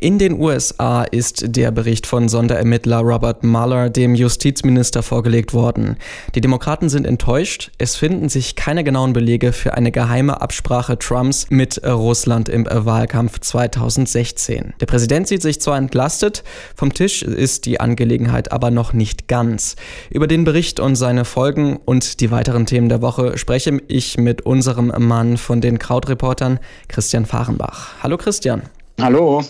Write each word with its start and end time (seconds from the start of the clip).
In 0.00 0.20
den 0.20 0.40
USA 0.40 1.02
ist 1.02 1.56
der 1.56 1.72
Bericht 1.72 2.06
von 2.06 2.28
Sonderermittler 2.28 2.98
Robert 2.98 3.42
Mueller 3.42 3.90
dem 3.90 4.14
Justizminister 4.14 5.02
vorgelegt 5.02 5.54
worden. 5.54 5.96
Die 6.36 6.40
Demokraten 6.40 6.88
sind 6.88 7.04
enttäuscht. 7.04 7.72
Es 7.78 7.96
finden 7.96 8.28
sich 8.28 8.54
keine 8.54 8.84
genauen 8.84 9.12
Belege 9.12 9.52
für 9.52 9.74
eine 9.74 9.90
geheime 9.90 10.40
Absprache 10.40 11.00
Trumps 11.00 11.50
mit 11.50 11.84
Russland 11.84 12.48
im 12.48 12.64
Wahlkampf 12.70 13.40
2016. 13.40 14.74
Der 14.80 14.86
Präsident 14.86 15.26
sieht 15.26 15.42
sich 15.42 15.60
zwar 15.60 15.76
entlastet, 15.76 16.44
vom 16.76 16.94
Tisch 16.94 17.24
ist 17.24 17.66
die 17.66 17.80
Angelegenheit 17.80 18.52
aber 18.52 18.70
noch 18.70 18.92
nicht 18.92 19.26
ganz. 19.26 19.74
Über 20.10 20.28
den 20.28 20.44
Bericht 20.44 20.78
und 20.78 20.94
seine 20.94 21.24
Folgen 21.24 21.76
und 21.76 22.20
die 22.20 22.30
weiteren 22.30 22.66
Themen 22.66 22.88
der 22.88 23.02
Woche 23.02 23.36
spreche 23.36 23.80
ich 23.88 24.16
mit 24.16 24.42
unserem 24.42 24.92
Mann 24.96 25.38
von 25.38 25.60
den 25.60 25.80
Krautreportern, 25.80 26.60
Christian 26.86 27.26
Fahrenbach. 27.26 27.94
Hallo 28.00 28.16
Christian. 28.16 28.62
Hallo. 29.00 29.42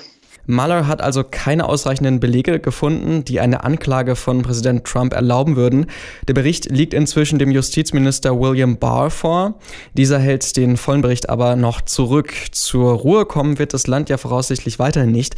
Mueller 0.49 0.87
hat 0.87 1.03
also 1.03 1.25
keine 1.31 1.69
ausreichenden 1.69 2.21
Belege 2.21 2.59
gefunden, 2.59 3.23
die 3.23 3.39
eine 3.39 3.65
Anklage 3.65 4.17
von 4.17 4.43
Präsident 4.43 4.85
Trump 4.85 5.13
erlauben 5.13 5.57
würden. 5.57 5.87
Der 6.27 6.33
Bericht 6.33 6.71
liegt 6.71 6.95
inzwischen 6.95 7.39
dem 7.39 7.51
Justizminister 7.51 8.41
William 8.41 8.79
Barr 8.79 9.11
vor. 9.11 9.59
Dieser 9.93 10.19
hält 10.19 10.57
den 10.57 10.79
vollen 10.79 11.03
Bericht 11.03 11.29
aber 11.29 11.55
noch 11.55 11.83
zurück. 11.83 12.33
Zur 12.53 12.95
Ruhe 12.95 13.27
kommen 13.27 13.59
wird 13.59 13.75
das 13.75 13.87
Land 13.87 14.09
ja 14.09 14.17
voraussichtlich 14.17 14.79
weiterhin 14.79 15.13
nicht. 15.13 15.35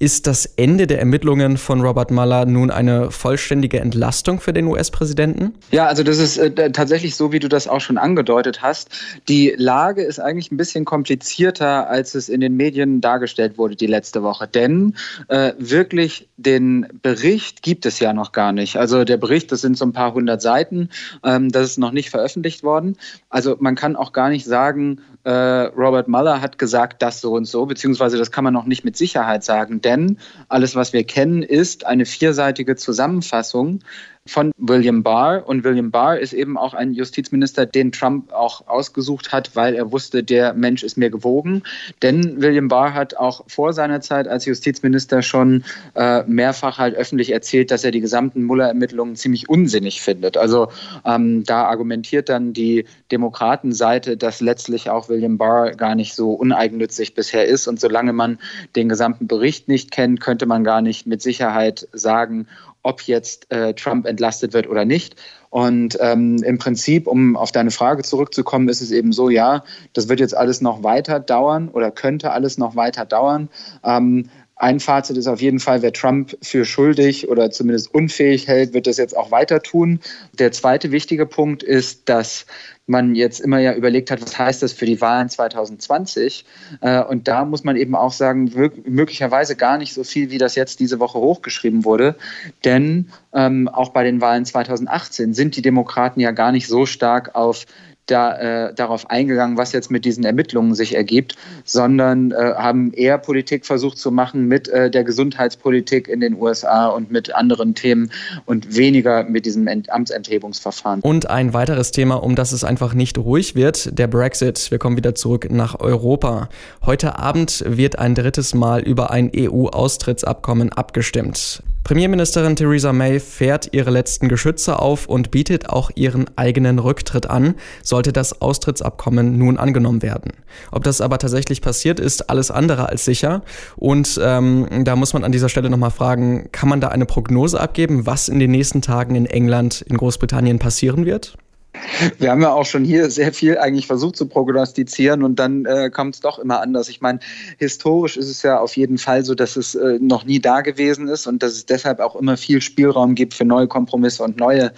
Ist 0.00 0.26
das 0.26 0.46
Ende 0.46 0.86
der 0.86 0.98
Ermittlungen 0.98 1.56
von 1.56 1.80
Robert 1.80 2.10
Mueller 2.10 2.44
nun 2.44 2.70
eine 2.70 3.12
vollständige 3.12 3.78
Entlastung 3.80 4.40
für 4.40 4.52
den 4.52 4.66
US-Präsidenten? 4.66 5.54
Ja, 5.70 5.86
also 5.86 6.02
das 6.02 6.18
ist 6.18 6.36
äh, 6.36 6.72
tatsächlich 6.72 7.14
so, 7.14 7.32
wie 7.32 7.38
du 7.38 7.48
das 7.48 7.68
auch 7.68 7.80
schon 7.80 7.98
angedeutet 7.98 8.62
hast. 8.62 8.90
Die 9.28 9.54
Lage 9.56 10.02
ist 10.02 10.18
eigentlich 10.20 10.50
ein 10.50 10.56
bisschen 10.56 10.84
komplizierter, 10.84 11.88
als 11.88 12.14
es 12.14 12.28
in 12.28 12.40
den 12.40 12.56
Medien 12.56 13.00
dargestellt 13.00 13.58
wurde 13.58 13.76
die 13.76 13.86
letzte 13.86 14.22
Woche. 14.22 14.47
Denn 14.54 14.94
äh, 15.28 15.52
wirklich 15.58 16.28
den 16.36 16.86
Bericht 17.02 17.62
gibt 17.62 17.86
es 17.86 17.98
ja 17.98 18.12
noch 18.12 18.32
gar 18.32 18.52
nicht. 18.52 18.76
Also 18.76 19.04
der 19.04 19.16
Bericht, 19.16 19.50
das 19.50 19.60
sind 19.60 19.76
so 19.76 19.84
ein 19.84 19.92
paar 19.92 20.14
hundert 20.14 20.42
Seiten, 20.42 20.90
ähm, 21.24 21.50
das 21.50 21.70
ist 21.70 21.78
noch 21.78 21.92
nicht 21.92 22.10
veröffentlicht 22.10 22.62
worden. 22.62 22.96
Also 23.28 23.56
man 23.58 23.74
kann 23.74 23.96
auch 23.96 24.12
gar 24.12 24.28
nicht 24.28 24.44
sagen, 24.44 25.00
äh, 25.24 25.30
Robert 25.30 26.08
Mueller 26.08 26.40
hat 26.40 26.58
gesagt, 26.58 27.02
das 27.02 27.20
so 27.20 27.32
und 27.32 27.44
so, 27.46 27.66
beziehungsweise 27.66 28.16
das 28.16 28.30
kann 28.30 28.44
man 28.44 28.54
noch 28.54 28.64
nicht 28.64 28.84
mit 28.84 28.96
Sicherheit 28.96 29.44
sagen 29.44 29.80
denn 29.88 30.18
alles, 30.48 30.76
was 30.76 30.92
wir 30.92 31.04
kennen, 31.04 31.42
ist 31.42 31.86
eine 31.86 32.04
vierseitige 32.04 32.76
Zusammenfassung 32.76 33.80
von 34.28 34.52
William 34.58 35.02
Barr. 35.02 35.46
Und 35.46 35.64
William 35.64 35.90
Barr 35.90 36.18
ist 36.18 36.32
eben 36.32 36.58
auch 36.58 36.74
ein 36.74 36.92
Justizminister, 36.92 37.66
den 37.66 37.92
Trump 37.92 38.32
auch 38.32 38.68
ausgesucht 38.68 39.32
hat, 39.32 39.56
weil 39.56 39.74
er 39.74 39.90
wusste, 39.90 40.22
der 40.22 40.54
Mensch 40.54 40.82
ist 40.82 40.96
mir 40.96 41.10
gewogen. 41.10 41.62
Denn 42.02 42.40
William 42.40 42.68
Barr 42.68 42.94
hat 42.94 43.16
auch 43.16 43.44
vor 43.46 43.72
seiner 43.72 44.00
Zeit 44.00 44.28
als 44.28 44.44
Justizminister 44.44 45.22
schon 45.22 45.64
äh, 45.94 46.22
mehrfach 46.24 46.78
halt 46.78 46.94
öffentlich 46.94 47.32
erzählt, 47.32 47.70
dass 47.70 47.84
er 47.84 47.90
die 47.90 48.00
gesamten 48.00 48.44
Muller-Ermittlungen 48.44 49.16
ziemlich 49.16 49.48
unsinnig 49.48 50.02
findet. 50.02 50.36
Also 50.36 50.68
ähm, 51.04 51.44
da 51.44 51.64
argumentiert 51.64 52.28
dann 52.28 52.52
die 52.52 52.84
Demokratenseite, 53.10 54.16
dass 54.16 54.40
letztlich 54.40 54.90
auch 54.90 55.08
William 55.08 55.38
Barr 55.38 55.72
gar 55.72 55.94
nicht 55.94 56.14
so 56.14 56.32
uneigennützig 56.32 57.14
bisher 57.14 57.46
ist. 57.46 57.66
Und 57.66 57.80
solange 57.80 58.12
man 58.12 58.38
den 58.76 58.88
gesamten 58.88 59.26
Bericht 59.26 59.68
nicht 59.68 59.90
kennt, 59.90 60.20
könnte 60.20 60.46
man 60.46 60.64
gar 60.64 60.82
nicht 60.82 61.06
mit 61.06 61.22
Sicherheit 61.22 61.88
sagen, 61.92 62.46
ob 62.88 63.02
jetzt 63.02 63.52
äh, 63.52 63.74
Trump 63.74 64.06
entlastet 64.06 64.54
wird 64.54 64.66
oder 64.66 64.86
nicht. 64.86 65.14
Und 65.50 65.98
ähm, 66.00 66.42
im 66.42 66.58
Prinzip, 66.58 67.06
um 67.06 67.36
auf 67.36 67.52
deine 67.52 67.70
Frage 67.70 68.02
zurückzukommen, 68.02 68.68
ist 68.68 68.80
es 68.80 68.90
eben 68.90 69.12
so, 69.12 69.28
ja, 69.28 69.62
das 69.92 70.08
wird 70.08 70.20
jetzt 70.20 70.36
alles 70.36 70.60
noch 70.60 70.82
weiter 70.82 71.20
dauern 71.20 71.68
oder 71.68 71.90
könnte 71.90 72.32
alles 72.32 72.56
noch 72.56 72.76
weiter 72.76 73.04
dauern. 73.04 73.48
Ähm, 73.84 74.30
ein 74.58 74.80
Fazit 74.80 75.16
ist 75.16 75.28
auf 75.28 75.40
jeden 75.40 75.60
Fall, 75.60 75.82
wer 75.82 75.92
Trump 75.92 76.36
für 76.42 76.64
schuldig 76.64 77.28
oder 77.28 77.50
zumindest 77.50 77.94
unfähig 77.94 78.48
hält, 78.48 78.74
wird 78.74 78.88
das 78.88 78.96
jetzt 78.96 79.16
auch 79.16 79.30
weiter 79.30 79.62
tun. 79.62 80.00
Der 80.38 80.50
zweite 80.50 80.90
wichtige 80.90 81.26
Punkt 81.26 81.62
ist, 81.62 82.08
dass 82.08 82.44
man 82.86 83.14
jetzt 83.14 83.40
immer 83.40 83.60
ja 83.60 83.74
überlegt 83.74 84.10
hat, 84.10 84.20
was 84.20 84.36
heißt 84.36 84.62
das 84.62 84.72
für 84.72 84.86
die 84.86 85.00
Wahlen 85.00 85.28
2020? 85.28 86.44
Äh, 86.80 87.02
und 87.04 87.28
da 87.28 87.44
muss 87.44 87.62
man 87.62 87.76
eben 87.76 87.94
auch 87.94 88.12
sagen, 88.12 88.50
möglicherweise 88.84 89.54
gar 89.54 89.78
nicht 89.78 89.94
so 89.94 90.02
viel, 90.02 90.30
wie 90.30 90.38
das 90.38 90.56
jetzt 90.56 90.80
diese 90.80 90.98
Woche 90.98 91.18
hochgeschrieben 91.18 91.84
wurde. 91.84 92.16
Denn 92.64 93.10
ähm, 93.32 93.68
auch 93.68 93.90
bei 93.90 94.02
den 94.02 94.20
Wahlen 94.20 94.44
2018 94.44 95.34
sind 95.34 95.54
die 95.54 95.62
Demokraten 95.62 96.18
ja 96.18 96.32
gar 96.32 96.50
nicht 96.50 96.66
so 96.66 96.84
stark 96.84 97.34
auf 97.36 97.66
da, 98.10 98.68
äh, 98.68 98.74
darauf 98.74 99.10
eingegangen, 99.10 99.56
was 99.56 99.72
jetzt 99.72 99.90
mit 99.90 100.04
diesen 100.04 100.24
Ermittlungen 100.24 100.74
sich 100.74 100.94
ergibt, 100.94 101.36
sondern 101.64 102.32
äh, 102.32 102.54
haben 102.56 102.92
eher 102.92 103.18
Politik 103.18 103.66
versucht 103.66 103.98
zu 103.98 104.10
machen 104.10 104.48
mit 104.48 104.68
äh, 104.68 104.90
der 104.90 105.04
Gesundheitspolitik 105.04 106.08
in 106.08 106.20
den 106.20 106.34
USA 106.34 106.86
und 106.88 107.10
mit 107.10 107.34
anderen 107.34 107.74
Themen 107.74 108.10
und 108.46 108.76
weniger 108.76 109.24
mit 109.24 109.46
diesem 109.46 109.66
Ent 109.66 109.90
Amtsenthebungsverfahren. 109.90 111.00
Und 111.00 111.30
ein 111.30 111.54
weiteres 111.54 111.92
Thema, 111.92 112.16
um 112.16 112.34
das 112.34 112.52
es 112.52 112.64
einfach 112.64 112.94
nicht 112.94 113.18
ruhig 113.18 113.54
wird, 113.54 113.98
der 113.98 114.06
Brexit. 114.06 114.70
Wir 114.70 114.78
kommen 114.78 114.96
wieder 114.96 115.14
zurück 115.14 115.48
nach 115.50 115.78
Europa. 115.80 116.48
Heute 116.84 117.18
Abend 117.18 117.64
wird 117.66 117.98
ein 117.98 118.14
drittes 118.14 118.54
Mal 118.54 118.80
über 118.80 119.10
ein 119.10 119.30
EU-Austrittsabkommen 119.34 120.72
abgestimmt. 120.72 121.62
Premierministerin 121.88 122.54
Theresa 122.54 122.92
May 122.92 123.18
fährt 123.18 123.70
ihre 123.72 123.88
letzten 123.88 124.28
Geschütze 124.28 124.78
auf 124.78 125.06
und 125.06 125.30
bietet 125.30 125.70
auch 125.70 125.90
ihren 125.94 126.26
eigenen 126.36 126.78
Rücktritt 126.78 127.30
an, 127.30 127.54
sollte 127.82 128.12
das 128.12 128.42
Austrittsabkommen 128.42 129.38
nun 129.38 129.56
angenommen 129.56 130.02
werden. 130.02 130.32
Ob 130.70 130.84
das 130.84 131.00
aber 131.00 131.16
tatsächlich 131.16 131.62
passiert, 131.62 131.98
ist 131.98 132.28
alles 132.28 132.50
andere 132.50 132.90
als 132.90 133.06
sicher. 133.06 133.40
Und 133.76 134.20
ähm, 134.22 134.68
da 134.84 134.96
muss 134.96 135.14
man 135.14 135.24
an 135.24 135.32
dieser 135.32 135.48
Stelle 135.48 135.70
nochmal 135.70 135.90
fragen, 135.90 136.52
kann 136.52 136.68
man 136.68 136.82
da 136.82 136.88
eine 136.88 137.06
Prognose 137.06 137.58
abgeben, 137.58 138.04
was 138.04 138.28
in 138.28 138.38
den 138.38 138.50
nächsten 138.50 138.82
Tagen 138.82 139.14
in 139.14 139.24
England, 139.24 139.80
in 139.80 139.96
Großbritannien 139.96 140.58
passieren 140.58 141.06
wird? 141.06 141.38
Wir 142.18 142.30
haben 142.30 142.42
ja 142.42 142.52
auch 142.52 142.66
schon 142.66 142.84
hier 142.84 143.10
sehr 143.10 143.32
viel 143.32 143.58
eigentlich 143.58 143.86
versucht 143.86 144.16
zu 144.16 144.26
prognostizieren 144.26 145.22
und 145.22 145.38
dann 145.38 145.64
äh, 145.64 145.90
kommt 145.90 146.16
es 146.16 146.20
doch 146.20 146.38
immer 146.38 146.60
anders. 146.60 146.88
Ich 146.88 147.00
meine, 147.00 147.20
historisch 147.58 148.16
ist 148.16 148.28
es 148.28 148.42
ja 148.42 148.58
auf 148.58 148.76
jeden 148.76 148.98
Fall 148.98 149.24
so, 149.24 149.34
dass 149.34 149.56
es 149.56 149.74
äh, 149.74 149.98
noch 150.00 150.24
nie 150.24 150.40
da 150.40 150.60
gewesen 150.60 151.08
ist 151.08 151.26
und 151.26 151.42
dass 151.42 151.52
es 151.52 151.66
deshalb 151.66 152.00
auch 152.00 152.16
immer 152.16 152.36
viel 152.36 152.60
Spielraum 152.60 153.14
gibt 153.14 153.34
für 153.34 153.44
neue 153.44 153.68
Kompromisse 153.68 154.22
und 154.22 154.36
neue 154.36 154.72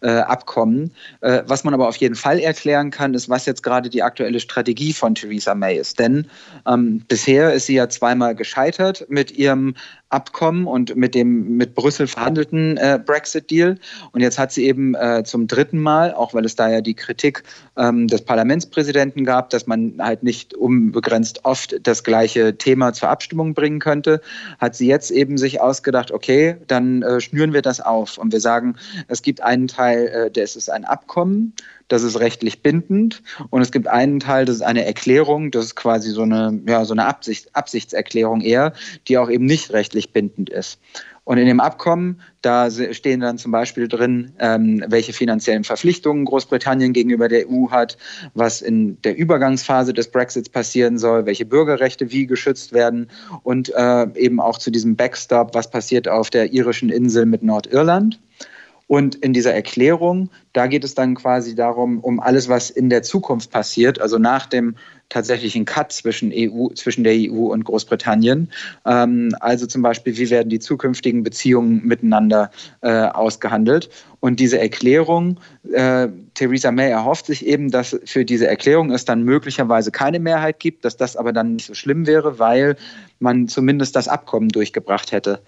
äh, 0.00 0.10
Abkommen. 0.10 0.92
Äh, 1.20 1.42
was 1.46 1.64
man 1.64 1.74
aber 1.74 1.88
auf 1.88 1.96
jeden 1.96 2.14
Fall 2.14 2.38
erklären 2.38 2.90
kann, 2.90 3.14
ist, 3.14 3.28
was 3.28 3.46
jetzt 3.46 3.62
gerade 3.62 3.88
die 3.88 4.02
aktuelle 4.02 4.40
Strategie 4.40 4.92
von 4.92 5.14
Theresa 5.14 5.54
May 5.54 5.78
ist. 5.78 5.98
Denn 5.98 6.26
ähm, 6.66 7.02
bisher 7.08 7.52
ist 7.52 7.66
sie 7.66 7.74
ja 7.74 7.88
zweimal 7.88 8.34
gescheitert 8.34 9.06
mit 9.08 9.32
ihrem 9.32 9.74
Abkommen 10.08 10.66
und 10.66 10.94
mit 10.94 11.14
dem 11.14 11.56
mit 11.56 11.74
Brüssel 11.74 12.06
verhandelten 12.06 12.76
äh, 12.76 13.00
Brexit-Deal. 13.04 13.76
Und 14.12 14.20
jetzt 14.20 14.38
hat 14.38 14.52
sie 14.52 14.64
eben 14.66 14.94
äh, 14.94 15.24
zum 15.24 15.48
dritten 15.48 15.80
Mal, 15.80 16.14
auch 16.14 16.32
weil 16.32 16.44
es 16.44 16.54
da 16.54 16.70
ja 16.70 16.80
die 16.80 16.94
Kritik 16.94 17.42
ähm, 17.76 18.06
des 18.06 18.22
Parlamentspräsidenten 18.22 19.24
gab, 19.24 19.50
dass 19.50 19.66
man 19.66 19.96
halt 19.98 20.22
nicht 20.22 20.54
unbegrenzt 20.54 21.44
oft 21.44 21.76
das 21.82 22.04
gleiche 22.04 22.56
Thema 22.56 22.92
zur 22.92 23.08
Abstimmung 23.08 23.54
bringen 23.54 23.80
könnte, 23.80 24.20
hat 24.58 24.76
sie 24.76 24.86
jetzt 24.86 25.10
eben 25.10 25.38
sich 25.38 25.60
ausgedacht, 25.60 26.12
okay, 26.12 26.56
dann 26.68 27.02
äh, 27.02 27.20
schnüren 27.20 27.52
wir 27.52 27.62
das 27.62 27.80
auf 27.80 28.16
und 28.16 28.32
wir 28.32 28.40
sagen, 28.40 28.76
es 29.08 29.22
gibt 29.22 29.42
einen 29.42 29.66
Teil, 29.66 30.06
äh, 30.06 30.30
das 30.30 30.54
ist 30.54 30.70
ein 30.70 30.84
Abkommen 30.84 31.52
das 31.88 32.02
ist 32.02 32.20
rechtlich 32.20 32.62
bindend. 32.62 33.22
Und 33.50 33.62
es 33.62 33.72
gibt 33.72 33.88
einen 33.88 34.20
Teil, 34.20 34.44
das 34.44 34.56
ist 34.56 34.62
eine 34.62 34.84
Erklärung, 34.84 35.50
das 35.50 35.66
ist 35.66 35.76
quasi 35.76 36.10
so 36.10 36.22
eine, 36.22 36.60
ja, 36.66 36.84
so 36.84 36.94
eine 36.94 37.06
Absicht, 37.06 37.54
Absichtserklärung 37.54 38.40
eher, 38.40 38.72
die 39.08 39.18
auch 39.18 39.30
eben 39.30 39.44
nicht 39.44 39.72
rechtlich 39.72 40.12
bindend 40.12 40.50
ist. 40.50 40.80
Und 41.26 41.38
in 41.38 41.46
dem 41.46 41.58
Abkommen, 41.58 42.20
da 42.40 42.70
stehen 42.70 43.18
dann 43.18 43.36
zum 43.36 43.50
Beispiel 43.50 43.88
drin, 43.88 44.30
ähm, 44.38 44.84
welche 44.86 45.12
finanziellen 45.12 45.64
Verpflichtungen 45.64 46.24
Großbritannien 46.24 46.92
gegenüber 46.92 47.26
der 47.26 47.50
EU 47.50 47.70
hat, 47.70 47.98
was 48.34 48.62
in 48.62 49.02
der 49.02 49.16
Übergangsphase 49.16 49.92
des 49.92 50.12
Brexits 50.12 50.48
passieren 50.48 50.98
soll, 50.98 51.26
welche 51.26 51.44
Bürgerrechte 51.44 52.12
wie 52.12 52.28
geschützt 52.28 52.72
werden 52.72 53.08
und 53.42 53.74
äh, 53.74 54.06
eben 54.14 54.38
auch 54.38 54.58
zu 54.58 54.70
diesem 54.70 54.94
Backstop, 54.94 55.52
was 55.52 55.68
passiert 55.68 56.06
auf 56.06 56.30
der 56.30 56.52
irischen 56.52 56.90
Insel 56.90 57.26
mit 57.26 57.42
Nordirland. 57.42 58.20
Und 58.88 59.16
in 59.16 59.32
dieser 59.32 59.52
Erklärung, 59.52 60.30
da 60.52 60.68
geht 60.68 60.84
es 60.84 60.94
dann 60.94 61.16
quasi 61.16 61.54
darum, 61.56 61.98
um 61.98 62.20
alles, 62.20 62.48
was 62.48 62.70
in 62.70 62.88
der 62.88 63.02
Zukunft 63.02 63.50
passiert, 63.50 64.00
also 64.00 64.18
nach 64.18 64.46
dem 64.46 64.76
tatsächlichen 65.08 65.64
Cut 65.64 65.92
zwischen, 65.92 66.32
EU, 66.34 66.68
zwischen 66.74 67.04
der 67.04 67.14
EU 67.14 67.52
und 67.52 67.64
Großbritannien. 67.64 68.50
Ähm, 68.84 69.34
also 69.40 69.66
zum 69.66 69.82
Beispiel, 69.82 70.16
wie 70.16 70.30
werden 70.30 70.48
die 70.48 70.58
zukünftigen 70.58 71.22
Beziehungen 71.22 71.84
miteinander 71.84 72.50
äh, 72.80 72.90
ausgehandelt? 72.90 73.88
Und 74.20 74.40
diese 74.40 74.58
Erklärung, 74.58 75.38
äh, 75.72 76.08
Theresa 76.34 76.72
May 76.72 76.90
erhofft 76.90 77.26
sich 77.26 77.46
eben, 77.46 77.70
dass 77.70 77.98
für 78.04 78.24
diese 78.24 78.46
Erklärung 78.48 78.90
es 78.90 79.04
dann 79.04 79.22
möglicherweise 79.22 79.90
keine 79.90 80.18
Mehrheit 80.18 80.58
gibt, 80.58 80.84
dass 80.84 80.96
das 80.96 81.16
aber 81.16 81.32
dann 81.32 81.54
nicht 81.54 81.66
so 81.66 81.74
schlimm 81.74 82.06
wäre, 82.06 82.38
weil 82.38 82.76
man 83.18 83.48
zumindest 83.48 83.94
das 83.96 84.08
Abkommen 84.08 84.48
durchgebracht 84.48 85.12
hätte. 85.12 85.40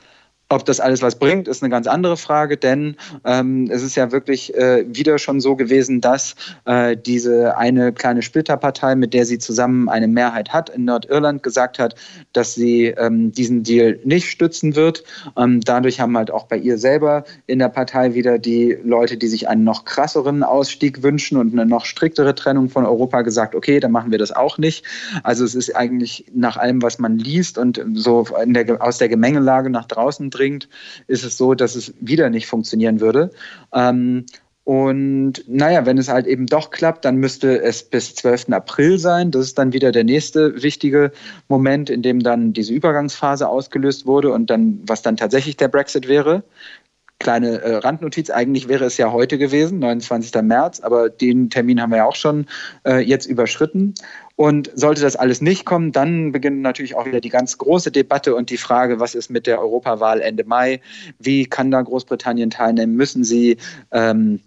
Ob 0.50 0.64
das 0.64 0.80
alles 0.80 1.02
was 1.02 1.18
bringt, 1.18 1.46
ist 1.46 1.62
eine 1.62 1.68
ganz 1.68 1.86
andere 1.86 2.16
Frage, 2.16 2.56
denn 2.56 2.96
ähm, 3.26 3.68
es 3.70 3.82
ist 3.82 3.96
ja 3.96 4.12
wirklich 4.12 4.54
äh, 4.54 4.86
wieder 4.88 5.18
schon 5.18 5.40
so 5.42 5.56
gewesen, 5.56 6.00
dass 6.00 6.36
äh, 6.64 6.96
diese 6.96 7.58
eine 7.58 7.92
kleine 7.92 8.22
Splitterpartei, 8.22 8.94
mit 8.94 9.12
der 9.12 9.26
sie 9.26 9.36
zusammen 9.36 9.90
eine 9.90 10.08
Mehrheit 10.08 10.54
hat 10.54 10.70
in 10.70 10.86
Nordirland, 10.86 11.42
gesagt 11.42 11.78
hat, 11.78 11.96
dass 12.32 12.54
sie 12.54 12.86
ähm, 12.86 13.30
diesen 13.30 13.62
Deal 13.62 14.00
nicht 14.04 14.30
stützen 14.30 14.74
wird. 14.74 15.04
Ähm, 15.36 15.60
dadurch 15.60 16.00
haben 16.00 16.16
halt 16.16 16.30
auch 16.30 16.46
bei 16.46 16.56
ihr 16.56 16.78
selber 16.78 17.24
in 17.46 17.58
der 17.58 17.68
Partei 17.68 18.14
wieder 18.14 18.38
die 18.38 18.74
Leute, 18.82 19.18
die 19.18 19.28
sich 19.28 19.48
einen 19.48 19.64
noch 19.64 19.84
krasseren 19.84 20.42
Ausstieg 20.42 21.02
wünschen 21.02 21.36
und 21.36 21.52
eine 21.52 21.66
noch 21.66 21.84
striktere 21.84 22.34
Trennung 22.34 22.70
von 22.70 22.86
Europa 22.86 23.20
gesagt, 23.20 23.54
okay, 23.54 23.80
dann 23.80 23.92
machen 23.92 24.12
wir 24.12 24.18
das 24.18 24.32
auch 24.32 24.56
nicht. 24.56 24.82
Also 25.24 25.44
es 25.44 25.54
ist 25.54 25.76
eigentlich 25.76 26.24
nach 26.32 26.56
allem, 26.56 26.80
was 26.80 26.98
man 26.98 27.18
liest 27.18 27.58
und 27.58 27.84
so 27.92 28.24
der, 28.46 28.80
aus 28.80 28.96
der 28.96 29.10
Gemengelage 29.10 29.68
nach 29.68 29.84
draußen 29.84 30.30
dringt, 30.38 30.69
ist 31.06 31.25
es 31.25 31.37
so, 31.37 31.55
dass 31.55 31.75
es 31.75 31.94
wieder 32.00 32.31
nicht 32.31 32.46
funktionieren 32.46 33.00
würde. 33.00 33.31
Ähm, 33.73 34.26
und 34.69 35.44
naja, 35.49 35.87
wenn 35.87 35.96
es 35.96 36.11
halt 36.11 36.26
eben 36.26 36.44
doch 36.44 36.69
klappt, 36.69 37.06
dann 37.06 37.17
müsste 37.17 37.62
es 37.62 37.82
bis 37.85 38.14
12. 38.17 38.50
April 38.50 38.99
sein. 38.99 39.31
Das 39.31 39.46
ist 39.46 39.56
dann 39.56 39.73
wieder 39.73 39.93
der 39.93 40.05
nächste 40.05 40.62
wichtige 40.62 41.11
Moment, 41.49 41.88
in 41.88 42.02
dem 42.02 42.20
dann 42.20 42.52
diese 42.52 42.75
Übergangsphase 42.75 43.49
ausgelöst 43.49 44.05
wurde 44.05 44.31
und 44.31 44.50
dann, 44.50 44.81
was 44.87 45.00
dann 45.00 45.17
tatsächlich 45.17 45.56
der 45.56 45.69
Brexit 45.69 46.06
wäre. 46.06 46.44
Kleine 47.20 47.60
äh, 47.60 47.76
Randnotiz, 47.76 48.30
eigentlich 48.30 48.68
wäre 48.68 48.84
es 48.84 48.96
ja 48.96 49.10
heute 49.10 49.38
gewesen, 49.38 49.80
29. 49.80 50.40
März, 50.42 50.80
aber 50.80 51.10
den 51.10 51.50
Termin 51.50 51.80
haben 51.80 51.90
wir 51.90 51.98
ja 51.98 52.04
auch 52.04 52.14
schon 52.14 52.46
äh, 52.84 53.00
jetzt 53.00 53.26
überschritten. 53.26 53.94
Und 54.36 54.70
sollte 54.74 55.00
das 55.00 55.16
alles 55.16 55.40
nicht 55.40 55.64
kommen, 55.64 55.90
dann 55.90 56.30
beginnt 56.30 56.60
natürlich 56.60 56.94
auch 56.94 57.06
wieder 57.06 57.20
die 57.20 57.28
ganz 57.28 57.58
große 57.58 57.90
Debatte 57.90 58.36
und 58.36 58.50
die 58.50 58.56
Frage, 58.56 59.00
was 59.00 59.16
ist 59.16 59.30
mit 59.30 59.48
der 59.48 59.60
Europawahl 59.60 60.20
Ende 60.20 60.44
Mai? 60.44 60.80
Wie 61.18 61.46
kann 61.46 61.72
da 61.72 61.82
Großbritannien 61.82 62.50
teilnehmen? 62.50 62.94
Müssen 62.94 63.24
sie? 63.24 63.56
Ähm, 63.90 64.40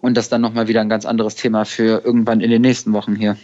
und 0.00 0.16
das 0.16 0.28
dann 0.28 0.40
nochmal 0.40 0.66
wieder 0.66 0.80
ein 0.80 0.88
ganz 0.88 1.06
anderes 1.06 1.36
Thema 1.36 1.64
für 1.64 2.02
irgendwann 2.04 2.40
in 2.40 2.50
den 2.50 2.62
nächsten 2.62 2.92
Wochen 2.92 3.14
hier. 3.14 3.36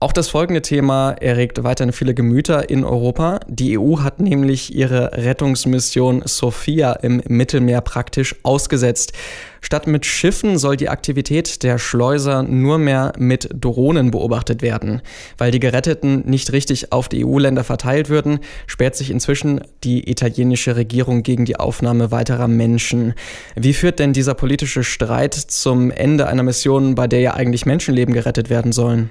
Auch 0.00 0.12
das 0.12 0.28
folgende 0.28 0.62
Thema 0.62 1.10
erregt 1.10 1.64
weiterhin 1.64 1.92
viele 1.92 2.14
Gemüter 2.14 2.70
in 2.70 2.84
Europa. 2.84 3.40
Die 3.48 3.76
EU 3.76 3.98
hat 3.98 4.20
nämlich 4.20 4.72
ihre 4.72 5.10
Rettungsmission 5.12 6.22
Sophia 6.24 6.92
im 6.92 7.20
Mittelmeer 7.26 7.80
praktisch 7.80 8.36
ausgesetzt. 8.44 9.12
Statt 9.60 9.88
mit 9.88 10.06
Schiffen 10.06 10.56
soll 10.56 10.76
die 10.76 10.88
Aktivität 10.88 11.64
der 11.64 11.78
Schleuser 11.78 12.44
nur 12.44 12.78
mehr 12.78 13.12
mit 13.18 13.48
Drohnen 13.52 14.12
beobachtet 14.12 14.62
werden. 14.62 15.02
Weil 15.36 15.50
die 15.50 15.58
Geretteten 15.58 16.22
nicht 16.30 16.52
richtig 16.52 16.92
auf 16.92 17.08
die 17.08 17.26
EU-Länder 17.26 17.64
verteilt 17.64 18.08
würden, 18.08 18.38
sperrt 18.68 18.94
sich 18.94 19.10
inzwischen 19.10 19.62
die 19.82 20.08
italienische 20.08 20.76
Regierung 20.76 21.24
gegen 21.24 21.44
die 21.44 21.56
Aufnahme 21.56 22.12
weiterer 22.12 22.46
Menschen. 22.46 23.14
Wie 23.56 23.74
führt 23.74 23.98
denn 23.98 24.12
dieser 24.12 24.34
politische 24.34 24.84
Streit 24.84 25.34
zum 25.34 25.90
Ende 25.90 26.28
einer 26.28 26.44
Mission, 26.44 26.94
bei 26.94 27.08
der 27.08 27.18
ja 27.18 27.34
eigentlich 27.34 27.66
Menschenleben 27.66 28.14
gerettet 28.14 28.48
werden 28.48 28.70
sollen? 28.70 29.10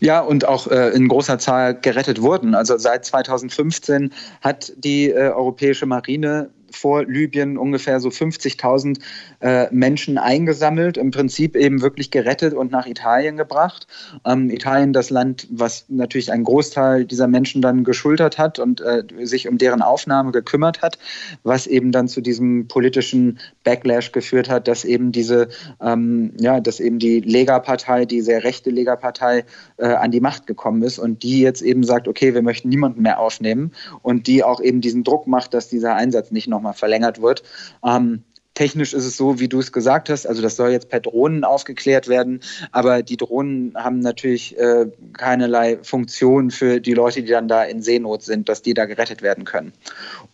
Ja, 0.00 0.20
und 0.20 0.46
auch 0.46 0.66
äh, 0.66 0.90
in 0.90 1.08
großer 1.08 1.38
Zahl 1.38 1.74
gerettet 1.74 2.22
wurden. 2.22 2.54
Also 2.54 2.78
seit 2.78 3.04
2015 3.04 4.12
hat 4.40 4.72
die 4.76 5.10
äh, 5.10 5.30
europäische 5.30 5.86
Marine 5.86 6.50
vor 6.70 7.04
Libyen 7.04 7.58
ungefähr 7.58 8.00
so 8.00 8.08
50.000 8.08 9.00
äh, 9.40 9.66
Menschen 9.72 10.18
eingesammelt, 10.18 10.96
im 10.96 11.10
Prinzip 11.10 11.56
eben 11.56 11.82
wirklich 11.82 12.10
gerettet 12.10 12.54
und 12.54 12.70
nach 12.70 12.86
Italien 12.86 13.36
gebracht. 13.36 13.86
Ähm, 14.24 14.50
Italien, 14.50 14.92
das 14.92 15.10
Land, 15.10 15.46
was 15.50 15.86
natürlich 15.88 16.32
einen 16.32 16.44
Großteil 16.44 17.04
dieser 17.04 17.26
Menschen 17.26 17.62
dann 17.62 17.84
geschultert 17.84 18.38
hat 18.38 18.58
und 18.58 18.80
äh, 18.80 19.02
sich 19.22 19.48
um 19.48 19.58
deren 19.58 19.82
Aufnahme 19.82 20.32
gekümmert 20.32 20.82
hat, 20.82 20.98
was 21.42 21.66
eben 21.66 21.92
dann 21.92 22.08
zu 22.08 22.20
diesem 22.20 22.68
politischen 22.68 23.38
Backlash 23.64 24.12
geführt 24.12 24.48
hat, 24.48 24.68
dass 24.68 24.84
eben 24.84 25.12
diese, 25.12 25.48
ähm, 25.80 26.32
ja, 26.38 26.60
dass 26.60 26.80
eben 26.80 26.98
die 26.98 27.20
Lega-Partei, 27.20 28.04
die 28.04 28.20
sehr 28.20 28.44
rechte 28.44 28.70
Lega-Partei, 28.70 29.44
äh, 29.76 29.86
an 29.86 30.10
die 30.10 30.20
Macht 30.20 30.46
gekommen 30.46 30.82
ist 30.82 30.98
und 30.98 31.22
die 31.22 31.40
jetzt 31.40 31.62
eben 31.62 31.84
sagt, 31.84 32.08
okay, 32.08 32.34
wir 32.34 32.42
möchten 32.42 32.68
niemanden 32.68 33.02
mehr 33.02 33.18
aufnehmen 33.18 33.72
und 34.02 34.26
die 34.26 34.44
auch 34.44 34.60
eben 34.60 34.80
diesen 34.80 35.04
Druck 35.04 35.26
macht, 35.26 35.54
dass 35.54 35.68
dieser 35.68 35.94
Einsatz 35.94 36.30
nicht 36.30 36.48
noch 36.48 36.59
nochmal 36.60 36.74
verlängert 36.74 37.22
wird. 37.22 37.42
Ähm, 37.84 38.24
Technisch 38.54 38.92
ist 38.92 39.06
es 39.06 39.16
so, 39.16 39.38
wie 39.38 39.48
du 39.48 39.60
es 39.60 39.72
gesagt 39.72 40.10
hast, 40.10 40.26
also 40.26 40.42
das 40.42 40.56
soll 40.56 40.70
jetzt 40.70 40.90
per 40.90 41.00
Drohnen 41.00 41.44
aufgeklärt 41.44 42.08
werden, 42.08 42.40
aber 42.72 43.02
die 43.02 43.16
Drohnen 43.16 43.72
haben 43.74 44.00
natürlich 44.00 44.58
äh, 44.58 44.86
keinerlei 45.14 45.78
Funktion 45.82 46.50
für 46.50 46.78
die 46.78 46.92
Leute, 46.92 47.22
die 47.22 47.30
dann 47.30 47.48
da 47.48 47.62
in 47.62 47.80
Seenot 47.80 48.22
sind, 48.22 48.50
dass 48.50 48.60
die 48.60 48.74
da 48.74 48.84
gerettet 48.84 49.22
werden 49.22 49.44
können. 49.44 49.72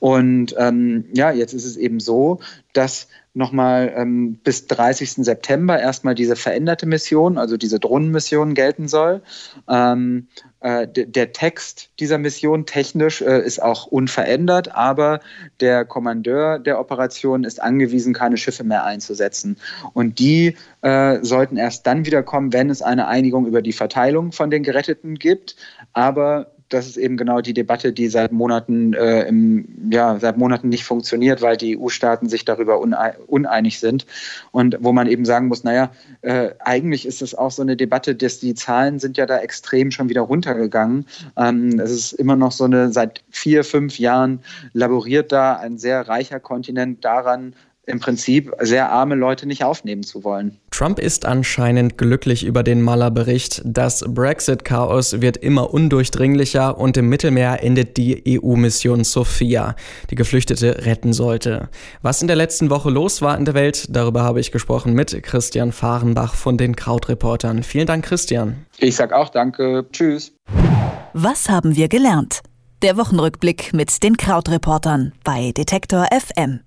Und 0.00 0.56
ähm, 0.58 1.04
ja, 1.12 1.30
jetzt 1.30 1.52
ist 1.52 1.66
es 1.66 1.76
eben 1.76 2.00
so, 2.00 2.40
dass 2.72 3.06
nochmal 3.36 3.92
ähm, 3.94 4.38
bis 4.42 4.66
30. 4.66 5.24
September 5.24 5.78
erstmal 5.78 6.14
diese 6.14 6.36
veränderte 6.36 6.86
Mission, 6.86 7.36
also 7.36 7.58
diese 7.58 7.78
Drohnenmission 7.78 8.54
gelten 8.54 8.88
soll. 8.88 9.20
Ähm, 9.68 10.28
äh, 10.60 10.88
der 10.88 11.32
Text 11.32 11.90
dieser 12.00 12.16
Mission 12.16 12.64
technisch 12.64 13.20
äh, 13.20 13.40
ist 13.44 13.62
auch 13.62 13.86
unverändert, 13.86 14.74
aber 14.74 15.20
der 15.60 15.84
Kommandeur 15.84 16.58
der 16.58 16.80
Operation 16.80 17.44
ist 17.44 17.62
angewiesen, 17.62 18.14
keine 18.14 18.38
Schiffe 18.38 18.64
mehr 18.64 18.84
einzusetzen. 18.84 19.58
Und 19.92 20.18
die 20.18 20.56
äh, 20.80 21.18
sollten 21.20 21.58
erst 21.58 21.86
dann 21.86 22.06
wiederkommen, 22.06 22.54
wenn 22.54 22.70
es 22.70 22.80
eine 22.80 23.06
Einigung 23.06 23.46
über 23.46 23.60
die 23.60 23.74
Verteilung 23.74 24.32
von 24.32 24.50
den 24.50 24.62
Geretteten 24.62 25.16
gibt. 25.16 25.56
Aber 25.92 26.55
das 26.68 26.86
ist 26.86 26.96
eben 26.96 27.16
genau 27.16 27.40
die 27.40 27.54
Debatte, 27.54 27.92
die 27.92 28.08
seit 28.08 28.32
Monaten, 28.32 28.92
äh, 28.94 29.28
im, 29.28 29.68
ja, 29.90 30.18
seit 30.18 30.36
Monaten 30.36 30.68
nicht 30.68 30.84
funktioniert, 30.84 31.40
weil 31.42 31.56
die 31.56 31.78
EU-Staaten 31.78 32.28
sich 32.28 32.44
darüber 32.44 32.80
uneinig 32.80 33.78
sind. 33.78 34.06
Und 34.50 34.76
wo 34.80 34.92
man 34.92 35.06
eben 35.06 35.24
sagen 35.24 35.46
muss, 35.46 35.64
naja, 35.64 35.92
äh, 36.22 36.50
eigentlich 36.60 37.06
ist 37.06 37.22
es 37.22 37.34
auch 37.34 37.50
so 37.50 37.62
eine 37.62 37.76
Debatte, 37.76 38.14
dass 38.14 38.40
die 38.40 38.54
Zahlen 38.54 38.98
sind 38.98 39.16
ja 39.16 39.26
da 39.26 39.38
extrem 39.38 39.90
schon 39.90 40.08
wieder 40.08 40.22
runtergegangen. 40.22 41.06
Ähm, 41.36 41.78
es 41.78 41.90
ist 41.90 42.12
immer 42.14 42.36
noch 42.36 42.52
so 42.52 42.64
eine, 42.64 42.92
seit 42.92 43.22
vier, 43.30 43.62
fünf 43.62 43.98
Jahren 43.98 44.40
laboriert 44.72 45.30
da 45.32 45.56
ein 45.56 45.78
sehr 45.78 46.08
reicher 46.08 46.40
Kontinent 46.40 47.04
daran, 47.04 47.54
im 47.86 48.00
Prinzip 48.00 48.52
sehr 48.60 48.90
arme 48.90 49.14
Leute 49.14 49.46
nicht 49.46 49.64
aufnehmen 49.64 50.02
zu 50.02 50.24
wollen. 50.24 50.58
Trump 50.70 50.98
ist 50.98 51.24
anscheinend 51.24 51.96
glücklich 51.96 52.44
über 52.44 52.62
den 52.62 52.82
Mueller-Bericht. 52.82 53.62
Das 53.64 54.04
Brexit-Chaos 54.06 55.20
wird 55.20 55.36
immer 55.36 55.72
undurchdringlicher 55.72 56.76
und 56.76 56.96
im 56.96 57.08
Mittelmeer 57.08 57.62
endet 57.62 57.96
die 57.96 58.40
EU-Mission 58.40 59.04
Sophia, 59.04 59.76
die 60.10 60.16
Geflüchtete 60.16 60.84
retten 60.84 61.12
sollte. 61.12 61.68
Was 62.02 62.20
in 62.20 62.26
der 62.26 62.36
letzten 62.36 62.70
Woche 62.70 62.90
los 62.90 63.22
war 63.22 63.38
in 63.38 63.44
der 63.44 63.54
Welt, 63.54 63.86
darüber 63.88 64.22
habe 64.24 64.40
ich 64.40 64.50
gesprochen 64.50 64.92
mit 64.92 65.22
Christian 65.22 65.70
Fahrenbach 65.72 66.34
von 66.34 66.58
den 66.58 66.74
Krautreportern. 66.74 67.62
Vielen 67.62 67.86
Dank, 67.86 68.04
Christian. 68.04 68.66
Ich 68.78 68.96
sag 68.96 69.12
auch 69.12 69.28
danke. 69.28 69.86
Tschüss. 69.92 70.32
Was 71.12 71.48
haben 71.48 71.76
wir 71.76 71.88
gelernt? 71.88 72.40
Der 72.82 72.98
Wochenrückblick 72.98 73.72
mit 73.72 74.02
den 74.02 74.16
Krautreportern 74.18 75.12
bei 75.24 75.52
Detektor 75.52 76.06
FM. 76.12 76.60